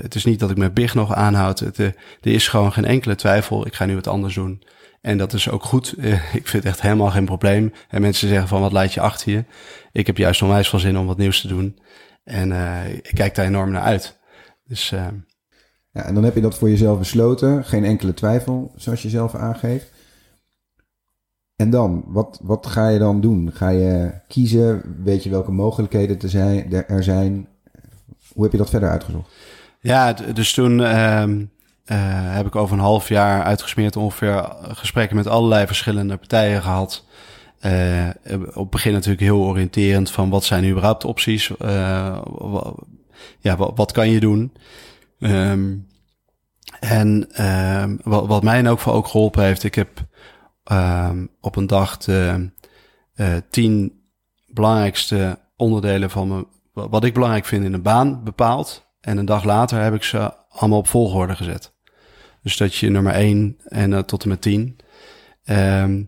[0.01, 1.59] het is niet dat ik mijn big nog aanhoud.
[1.59, 3.65] Het, er is gewoon geen enkele twijfel.
[3.65, 4.63] Ik ga nu wat anders doen.
[5.03, 5.93] En dat is ook goed.
[5.93, 7.73] Eh, ik vind het echt helemaal geen probleem.
[7.89, 9.43] En mensen zeggen van wat laat je achter je.
[9.91, 11.79] Ik heb juist onwijs veel zin om wat nieuws te doen.
[12.23, 14.19] En uh, ik kijk daar enorm naar uit.
[14.65, 15.07] Dus, uh...
[15.91, 17.65] ja, en dan heb je dat voor jezelf besloten.
[17.65, 19.91] Geen enkele twijfel, zoals je zelf aangeeft.
[21.55, 23.51] En dan, wat, wat ga je dan doen?
[23.53, 24.95] Ga je kiezen?
[25.03, 27.47] Weet je welke mogelijkheden te zijn, er zijn?
[28.33, 29.31] Hoe heb je dat verder uitgezocht?
[29.79, 31.23] Ja, dus toen uh,
[31.85, 31.97] uh,
[32.35, 37.05] heb ik over een half jaar uitgesmeerd ongeveer gesprekken met allerlei verschillende partijen gehad.
[37.61, 38.09] Uh,
[38.45, 41.51] op het begin natuurlijk heel oriënterend van wat zijn überhaupt opties?
[41.61, 42.17] Uh,
[43.39, 44.53] ja, wat, kan je doen?
[45.19, 45.87] Um,
[46.79, 49.89] en um, wat, mij elk geval ook geholpen heeft, ik heb
[50.71, 52.51] um, op een dag de
[53.49, 54.01] tien
[54.47, 58.91] belangrijkste onderdelen van me, wat ik belangrijk vind in een baan bepaald.
[59.01, 61.72] En een dag later heb ik ze allemaal op volgorde gezet.
[62.43, 64.60] Dus dat je nummer 1 en uh, tot en met 10.
[64.62, 64.75] Um,
[65.43, 66.01] ehm,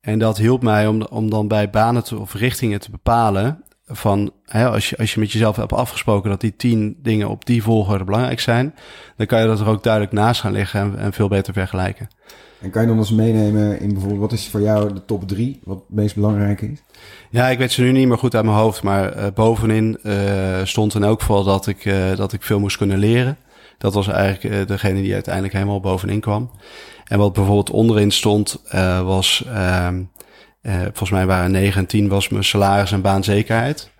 [0.00, 3.64] en dat hielp mij om, om dan bij banen te, of richtingen te bepalen.
[3.86, 7.46] Van hè, als, je, als je met jezelf hebt afgesproken dat die tien dingen op
[7.46, 8.74] die volgorde belangrijk zijn,
[9.16, 12.08] dan kan je dat er ook duidelijk naast gaan liggen en, en veel beter vergelijken.
[12.60, 15.60] En kan je dan eens meenemen in bijvoorbeeld, wat is voor jou de top drie,
[15.64, 16.82] wat het meest belangrijk is?
[17.30, 20.64] Ja, ik weet ze nu niet meer goed uit mijn hoofd, maar uh, bovenin uh,
[20.64, 23.36] stond in elk geval dat ik, uh, dat ik veel moest kunnen leren.
[23.78, 26.50] Dat was eigenlijk uh, degene die uiteindelijk helemaal bovenin kwam.
[27.04, 29.88] En wat bijvoorbeeld onderin stond, uh, was, uh,
[30.62, 33.90] volgens mij waren 9 en 10 was mijn salaris en baanzekerheid.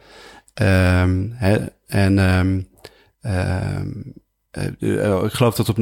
[0.63, 2.69] Um, hè, en um,
[4.79, 5.77] ik geloof dat op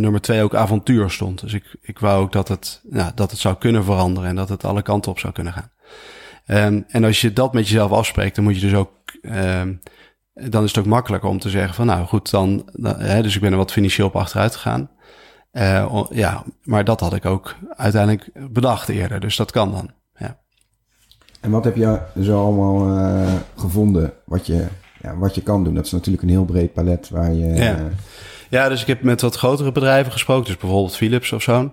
[0.00, 1.40] nummer 2 ook avontuur stond.
[1.40, 4.48] Dus ik, ik wou ook dat het, nou, dat het zou kunnen veranderen en dat
[4.48, 5.70] het alle kanten op zou kunnen gaan.
[6.88, 8.92] En als je dat met jezelf afspreekt, dan moet je dus ook
[10.34, 13.40] dan is het ook makkelijker om te zeggen van nou goed, dan, hè, dus ik
[13.40, 14.90] ben er wat financieel op achteruit gegaan.
[15.52, 19.90] Uh, ja, maar dat had ik ook uiteindelijk bedacht eerder, dus dat kan dan.
[20.14, 20.38] Ja.
[21.40, 24.66] En wat heb je zo allemaal uh, gevonden wat je,
[25.00, 25.74] ja, wat je kan doen?
[25.74, 27.54] Dat is natuurlijk een heel breed palet waar je.
[27.54, 27.78] Ja.
[27.78, 27.84] Uh,
[28.52, 31.58] ja, dus ik heb met wat grotere bedrijven gesproken, dus bijvoorbeeld Philips of zo.
[31.60, 31.72] Um,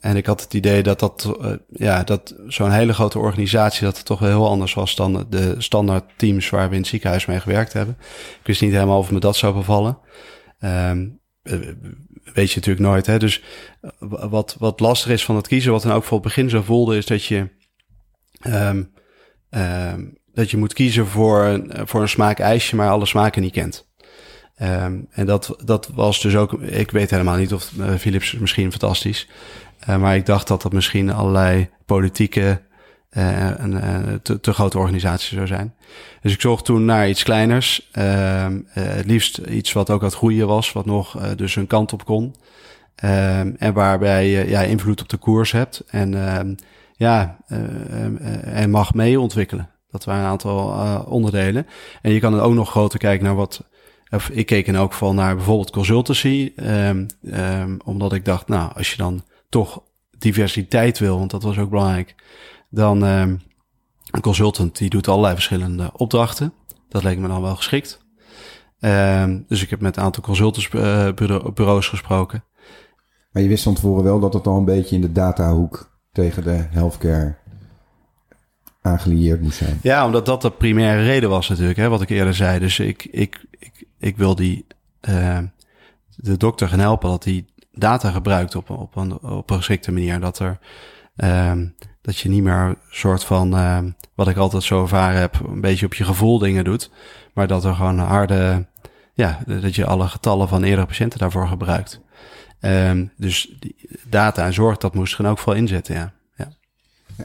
[0.00, 3.96] en ik had het idee dat dat, uh, ja, dat zo'n hele grote organisatie, dat
[3.96, 7.26] het toch wel heel anders was dan de standaard teams waar we in het ziekenhuis
[7.26, 7.96] mee gewerkt hebben.
[8.40, 9.98] Ik wist niet helemaal of me dat zou bevallen.
[10.60, 11.20] Um,
[12.34, 13.06] weet je natuurlijk nooit.
[13.06, 13.18] Hè?
[13.18, 13.42] Dus
[13.98, 16.96] wat, wat lastig is van het kiezen, wat dan ook voor het begin zo voelde,
[16.96, 17.48] is dat je,
[18.46, 18.92] um,
[20.32, 23.86] dat je moet kiezen voor, voor een smaak ijsje, maar alle smaken niet kent.
[24.62, 28.70] Um, en dat, dat was dus ook, ik weet helemaal niet of uh, Philips misschien
[28.70, 29.28] fantastisch,
[29.88, 32.60] uh, maar ik dacht dat dat misschien allerlei politieke
[33.10, 35.74] uh, en te, te, grote organisaties zou zijn.
[36.20, 40.16] Dus ik zocht toen naar iets kleiners, ehm, het liefst iets wat ook aan het
[40.16, 42.34] groeien was, wat nog dus een kant op kon.
[43.04, 46.58] Um, en waarbij je ja, invloed op de koers hebt en
[46.96, 47.36] ja,
[48.42, 49.70] en mag mee ontwikkelen.
[49.90, 51.66] Dat waren een aantal onderdelen.
[52.02, 53.64] En je kan dan ook nog groter kijken naar wat
[54.10, 56.52] of ik keek in elk geval naar bijvoorbeeld consultancy.
[56.56, 59.82] Um, um, omdat ik dacht, nou, als je dan toch
[60.18, 62.14] diversiteit wil, want dat was ook belangrijk,
[62.70, 63.40] dan um,
[64.10, 66.52] een consultant die doet allerlei verschillende opdrachten.
[66.88, 68.04] dat leek me dan wel geschikt.
[68.80, 72.44] Ehm, dus ik heb met een aantal consultantsbureaus gesproken.
[73.32, 76.42] Maar je wist van tevoren wel dat het al een beetje in de datahoek tegen
[76.42, 77.36] de healthcare
[78.82, 79.78] aangelieerd moest zijn.
[79.82, 82.58] Ja, omdat dat de primaire reden was natuurlijk, hè, wat ik eerder zei.
[82.58, 84.66] Dus ik, ik, ik, ik wil die,
[85.08, 85.38] uh,
[86.16, 90.20] de dokter gaan helpen dat die data gebruikt op, op, een, op een geschikte manier.
[90.20, 90.58] Dat er,
[91.50, 93.78] um, dat je niet meer soort van, uh,
[94.14, 96.90] wat ik altijd zo ervaren heb, een beetje op je gevoel dingen doet.
[97.34, 98.66] Maar dat er gewoon harde,
[99.14, 102.00] ja, dat je alle getallen van eerdere patiënten daarvoor gebruikt.
[102.60, 103.58] Um, dus
[104.08, 106.12] data en zorg, dat moest er ook veel inzetten, ja.
[106.36, 106.48] ja.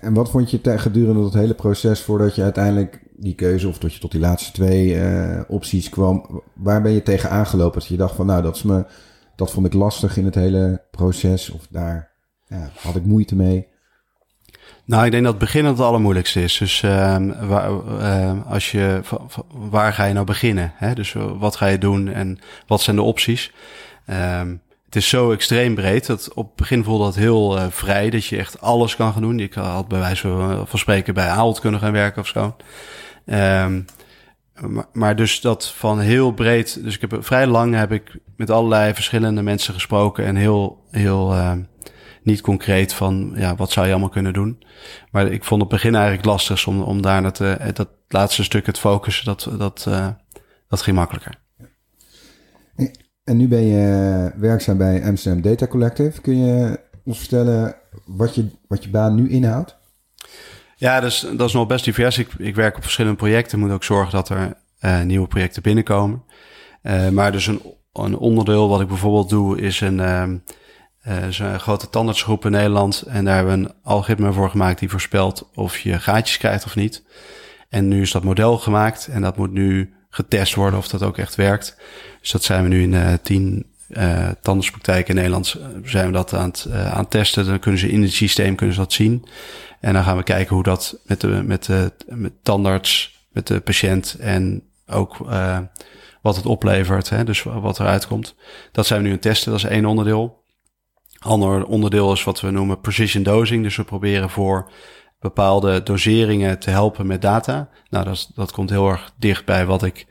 [0.02, 3.94] En wat vond je gedurende dat hele proces voordat je uiteindelijk die keuze of dat
[3.94, 6.42] je tot die laatste twee uh, opties kwam?
[6.54, 7.80] Waar ben je tegen aangelopen?
[7.80, 8.86] Dat je dacht van, nou, dat, is me,
[9.36, 12.12] dat vond ik lastig in het hele proces of daar
[12.48, 13.68] ja, had ik moeite mee?
[14.86, 16.58] Nou, ik denk dat het begin het allermoeilijkste is.
[16.58, 19.02] Dus uh, waar, uh, als je,
[19.70, 20.72] waar ga je nou beginnen?
[20.76, 20.94] Hè?
[20.94, 23.52] Dus wat ga je doen en wat zijn de opties?
[24.40, 26.06] Um, het is zo extreem breed.
[26.06, 28.10] Dat op het begin voelde dat heel uh, vrij.
[28.10, 29.40] Dat je echt alles kan gaan doen.
[29.40, 30.28] Ik had bij wijze
[30.66, 32.56] van spreken bij Ahold kunnen gaan werken of zo.
[33.26, 33.86] Um,
[34.94, 36.84] maar, dus dat van heel breed.
[36.84, 40.26] Dus ik heb vrij lang heb ik met allerlei verschillende mensen gesproken.
[40.26, 41.54] En heel, heel uh,
[42.24, 44.64] niet concreet van ja, wat zou je allemaal kunnen doen.
[45.12, 48.66] Maar ik vond het begin eigenlijk lastig om, om daar het, uh, dat laatste stuk
[48.66, 49.26] het focussen.
[49.26, 50.08] Dat, dat, uh,
[50.68, 51.40] dat ging makkelijker.
[53.24, 56.22] En nu ben je werkzaam bij Amsterdam Data Collective.
[56.22, 59.80] Kun je ons vertellen wat je, wat je baan nu inhoudt?
[60.82, 62.18] Ja, dus, dat is nog best divers.
[62.18, 63.60] Ik, ik werk op verschillende projecten.
[63.60, 66.24] Moet ook zorgen dat er uh, nieuwe projecten binnenkomen.
[66.84, 67.62] Uh, maar dus een,
[67.94, 69.98] een onderdeel wat ik bijvoorbeeld doe is een,
[71.08, 73.02] uh, is een grote tandartsgroep in Nederland.
[73.02, 76.76] En daar hebben we een algoritme voor gemaakt die voorspelt of je gaatjes krijgt of
[76.76, 77.04] niet.
[77.70, 81.18] En nu is dat model gemaakt en dat moet nu getest worden of dat ook
[81.18, 81.78] echt werkt.
[82.22, 83.66] Dus dat zijn we nu in tien
[84.42, 87.46] tandartspraktijken in Nederland zijn we dat aan het, aan testen.
[87.46, 89.26] Dan kunnen ze in het systeem kunnen ze dat zien.
[89.82, 93.60] En dan gaan we kijken hoe dat met de, met de met tandarts, met de
[93.60, 95.60] patiënt en ook uh,
[96.22, 97.10] wat het oplevert.
[97.10, 98.36] Hè, dus wat eruit komt.
[98.72, 99.52] Dat zijn we nu aan het testen.
[99.52, 100.44] Dat is één onderdeel.
[101.20, 103.64] Ander onderdeel is wat we noemen precision dosing.
[103.64, 104.72] Dus we proberen voor
[105.20, 107.70] bepaalde doseringen te helpen met data.
[107.90, 110.06] Nou, dat, dat komt heel erg dicht bij wat ik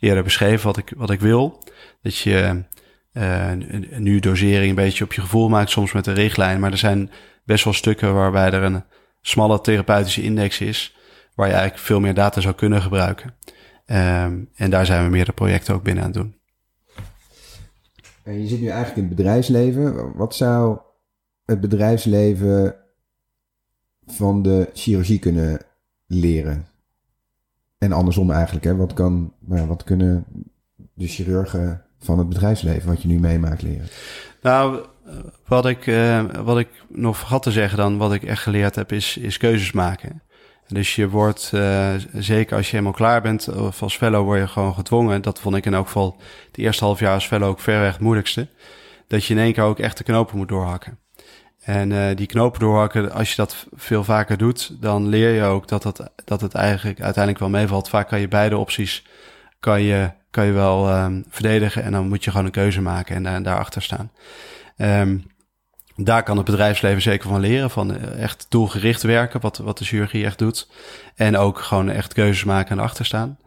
[0.00, 1.62] eerder beschreven, wat ik, wat ik wil.
[2.02, 2.64] Dat je
[3.12, 3.50] uh,
[3.98, 6.60] nu dosering een beetje op je gevoel maakt, soms met een richtlijn.
[6.60, 7.10] Maar er zijn
[7.44, 8.84] best wel stukken waarbij er een
[9.28, 10.96] smalle therapeutische index is,
[11.34, 13.34] waar je eigenlijk veel meer data zou kunnen gebruiken.
[13.86, 16.34] Um, en daar zijn we meerdere projecten ook binnen aan het doen.
[18.22, 20.16] En je zit nu eigenlijk in het bedrijfsleven.
[20.16, 20.78] Wat zou
[21.44, 22.76] het bedrijfsleven
[24.06, 25.60] van de chirurgie kunnen
[26.06, 26.66] leren?
[27.78, 28.76] En andersom eigenlijk, hè?
[28.76, 30.24] Wat, kan, nou wat kunnen
[30.94, 33.86] de chirurgen van het bedrijfsleven, wat je nu meemaakt, leren?
[34.42, 34.86] Nou,
[35.46, 38.92] wat ik, uh, wat ik nog had te zeggen dan, wat ik echt geleerd heb,
[38.92, 40.22] is, is keuzes maken.
[40.68, 44.48] Dus je wordt, uh, zeker als je helemaal klaar bent, of als fellow word je
[44.48, 45.22] gewoon gedwongen.
[45.22, 46.16] Dat vond ik in elk geval
[46.46, 48.48] het eerste half jaar als fellow ook verreweg het moeilijkste.
[49.08, 50.98] Dat je in één keer ook echt de knopen moet doorhakken.
[51.60, 55.68] En uh, die knopen doorhakken, als je dat veel vaker doet, dan leer je ook
[55.68, 57.88] dat het, dat het eigenlijk uiteindelijk wel meevalt.
[57.88, 59.04] Vaak kan je beide opties
[59.60, 63.16] kan je, kan je wel um, verdedigen en dan moet je gewoon een keuze maken
[63.16, 64.10] en, en daarachter staan.
[64.76, 65.26] Um,
[65.96, 70.24] daar kan het bedrijfsleven zeker van leren, van echt doelgericht werken, wat, wat de chirurgie
[70.24, 70.68] echt doet.
[71.14, 73.38] En ook gewoon echt keuzes maken en achter staan.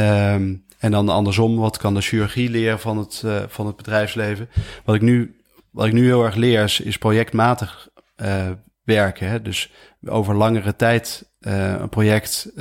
[0.00, 4.48] Um, en dan andersom, wat kan de chirurgie leren van het, uh, van het bedrijfsleven?
[4.84, 8.50] Wat ik nu wat ik nu heel erg leer is, projectmatig uh,
[8.84, 9.28] werken.
[9.28, 9.42] Hè?
[9.42, 9.72] Dus
[10.06, 12.52] over langere tijd uh, een project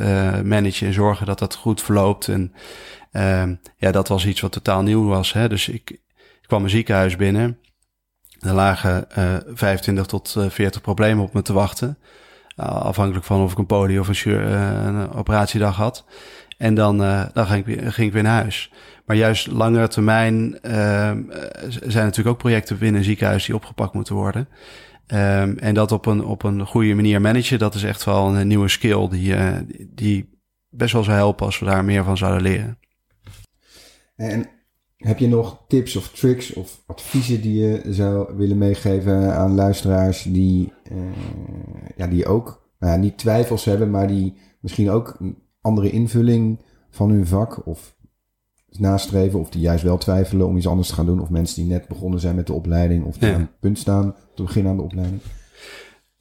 [0.43, 2.27] managen en zorgen dat dat goed verloopt.
[2.27, 2.53] En
[3.77, 5.33] ja, dat was iets wat totaal nieuw was.
[5.33, 5.49] Hè?
[5.49, 7.59] Dus ik, ik kwam een ziekenhuis binnen.
[8.39, 9.05] Er lagen
[9.53, 11.97] 25 tot 40 problemen op me te wachten.
[12.55, 14.35] afhankelijk van of ik een poli of een,
[14.87, 16.05] een operatiedag had.
[16.57, 16.97] En dan,
[17.33, 18.71] dan ging, ik, ging ik weer naar huis.
[19.05, 21.11] Maar juist langere termijn uh,
[21.69, 24.47] zijn natuurlijk ook projecten binnen een ziekenhuis die opgepakt moeten worden.
[25.07, 28.47] Um, en dat op een, op een goede manier managen, dat is echt wel een
[28.47, 29.35] nieuwe skill die,
[29.95, 32.77] die best wel zou helpen als we daar meer van zouden leren.
[34.15, 34.49] En
[34.99, 40.23] heb je nog tips of tricks of adviezen die je zou willen meegeven aan luisteraars
[40.23, 40.97] die, uh,
[41.95, 46.59] ja, die ook nou ja, niet twijfels hebben, maar die misschien ook een andere invulling
[46.89, 47.95] van hun vak of
[48.69, 51.21] nastreven of die juist wel twijfelen om iets anders te gaan doen.
[51.21, 53.33] Of mensen die net begonnen zijn met de opleiding of die ja.
[53.33, 55.21] aan het punt staan te beginnen aan de opleiding.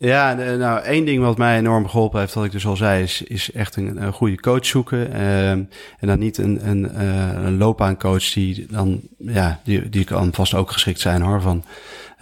[0.00, 3.22] Ja, nou, één ding wat mij enorm geholpen heeft, wat ik dus al zei, is,
[3.22, 5.12] is echt een, een goede coach zoeken.
[5.12, 5.62] Ehm,
[5.98, 10.54] en dan niet een, een, uh, een loopbaancoach die dan, ja, die, die kan vast
[10.54, 11.64] ook geschikt zijn hoor, van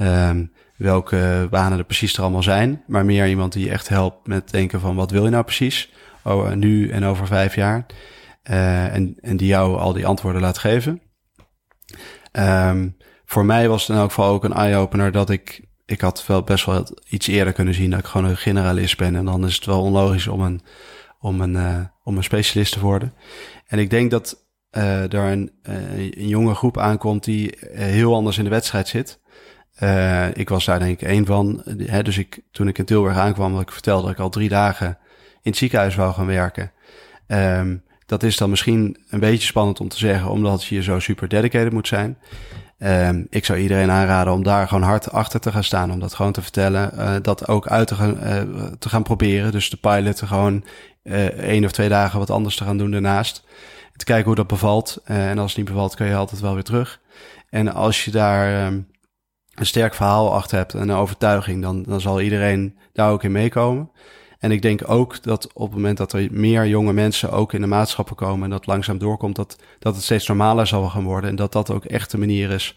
[0.02, 2.82] um, welke banen er precies er allemaal zijn.
[2.86, 6.52] Maar meer iemand die echt helpt met denken van wat wil je nou precies, oh,
[6.52, 7.86] nu en over vijf jaar.
[8.50, 11.00] Uh, en, en die jou al die antwoorden laat geven.
[12.32, 16.26] Um, voor mij was het in elk geval ook een eye-opener dat ik ik had
[16.44, 19.16] best wel iets eerder kunnen zien dat ik gewoon een generalist ben.
[19.16, 20.60] En dan is het wel onlogisch om een,
[21.20, 23.14] om een, uh, om een specialist te worden.
[23.66, 28.38] En ik denk dat uh, er een, uh, een jonge groep aankomt die heel anders
[28.38, 29.20] in de wedstrijd zit.
[30.34, 31.62] ik was daar denk ik één van.
[31.78, 34.48] Hè, dus ik, toen ik in Tilburg aankwam, dat ik vertelde dat ik al drie
[34.48, 34.98] dagen
[35.42, 36.72] in het ziekenhuis wou gaan werken.
[37.26, 41.28] Um, dat is dan misschien een beetje spannend om te zeggen, omdat je zo super
[41.28, 42.18] dedicated moet zijn.
[42.78, 45.92] Um, ik zou iedereen aanraden om daar gewoon hard achter te gaan staan.
[45.92, 46.90] Om dat gewoon te vertellen.
[46.94, 49.52] Uh, dat ook uit te gaan, uh, te gaan proberen.
[49.52, 50.64] Dus de piloten gewoon
[51.02, 53.44] uh, één of twee dagen wat anders te gaan doen daarnaast.
[53.96, 55.00] Te kijken hoe dat bevalt.
[55.04, 57.00] en als het niet bevalt, kun je altijd wel weer terug.
[57.50, 58.88] En als je daar um,
[59.54, 63.32] een sterk verhaal achter hebt en een overtuiging, dan, dan zal iedereen daar ook in
[63.32, 63.90] meekomen.
[64.46, 67.60] En ik denk ook dat op het moment dat er meer jonge mensen ook in
[67.60, 71.30] de maatschappen komen en dat langzaam doorkomt, dat, dat het steeds normaler zal gaan worden.
[71.30, 72.76] En dat dat ook echt de manier is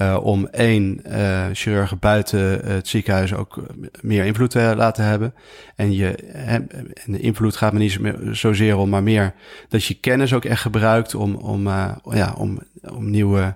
[0.00, 3.62] uh, om één uh, chirurgen buiten het ziekenhuis ook
[4.00, 5.34] meer invloed te laten hebben.
[5.76, 6.68] En, je, en
[7.06, 8.00] de invloed gaat me niet
[8.30, 9.34] zozeer om, maar meer
[9.68, 13.54] dat je kennis ook echt gebruikt om, om, uh, ja, om, om nieuwe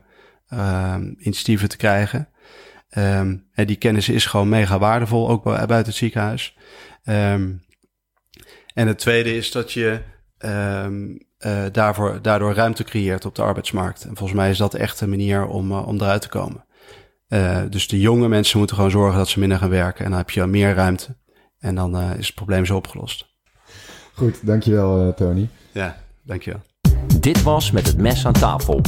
[1.18, 2.28] initiatieven te krijgen.
[2.98, 6.56] Um, en die kennis is gewoon mega waardevol, ook buiten het ziekenhuis.
[7.04, 7.64] Um,
[8.74, 10.00] en het tweede is dat je
[10.38, 14.02] um, uh, daarvoor, daardoor ruimte creëert op de arbeidsmarkt.
[14.02, 16.64] En volgens mij is dat echt een manier om, uh, om eruit te komen.
[17.28, 20.04] Uh, dus de jonge mensen moeten gewoon zorgen dat ze minder gaan werken.
[20.04, 21.16] En dan heb je meer ruimte.
[21.58, 23.26] En dan is het probleem zo opgelost.
[24.14, 25.48] Goed, dankjewel Tony.
[25.72, 26.60] Ja, dankjewel.
[27.20, 28.80] Dit was Met het Mes aan tafel.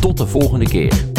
[0.00, 1.15] Tot de volgende keer.